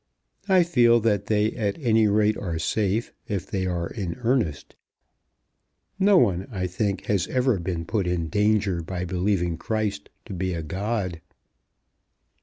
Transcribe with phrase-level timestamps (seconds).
[0.49, 4.75] I feel that they at any rate are safe if they are in earnest.
[5.99, 10.55] No one, I think, has ever been put in danger by believing Christ to be
[10.55, 11.21] a God."